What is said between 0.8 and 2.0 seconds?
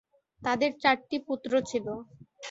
চারটি পুত্র ছিল।